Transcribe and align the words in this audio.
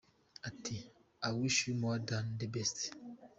Ati 0.49 0.75
“I 1.27 1.29
wish 1.41 1.57
you 1.65 1.73
more 1.83 1.99
than 2.09 2.25
the 2.39 2.47
best’. 2.55 2.77